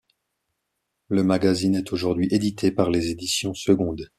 [1.09, 4.09] Le magazine est aujourd'hui édité par Les Éditions Secondes.